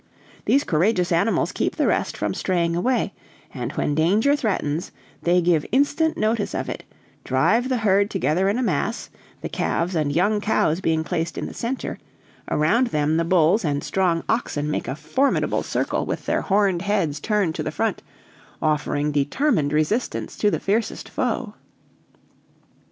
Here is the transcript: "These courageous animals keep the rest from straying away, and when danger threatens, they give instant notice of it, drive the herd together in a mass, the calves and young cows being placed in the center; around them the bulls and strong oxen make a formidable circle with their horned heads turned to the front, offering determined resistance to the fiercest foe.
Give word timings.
"These 0.45 0.63
courageous 0.63 1.11
animals 1.11 1.51
keep 1.51 1.75
the 1.75 1.85
rest 1.85 2.17
from 2.17 2.33
straying 2.33 2.75
away, 2.75 3.13
and 3.53 3.71
when 3.73 3.93
danger 3.93 4.35
threatens, 4.35 4.91
they 5.21 5.41
give 5.43 5.63
instant 5.71 6.17
notice 6.17 6.55
of 6.55 6.69
it, 6.69 6.83
drive 7.23 7.69
the 7.69 7.77
herd 7.77 8.09
together 8.09 8.49
in 8.49 8.57
a 8.57 8.63
mass, 8.63 9.11
the 9.41 9.47
calves 9.47 9.93
and 9.95 10.11
young 10.11 10.41
cows 10.41 10.81
being 10.81 11.03
placed 11.03 11.37
in 11.37 11.45
the 11.45 11.53
center; 11.53 11.99
around 12.49 12.87
them 12.87 13.17
the 13.17 13.23
bulls 13.23 13.63
and 13.63 13.83
strong 13.83 14.23
oxen 14.27 14.71
make 14.71 14.87
a 14.87 14.95
formidable 14.95 15.61
circle 15.61 16.03
with 16.03 16.25
their 16.25 16.41
horned 16.41 16.81
heads 16.81 17.19
turned 17.19 17.53
to 17.53 17.61
the 17.61 17.69
front, 17.69 18.01
offering 18.59 19.11
determined 19.11 19.71
resistance 19.71 20.35
to 20.35 20.49
the 20.49 20.59
fiercest 20.59 21.07
foe. 21.09 21.53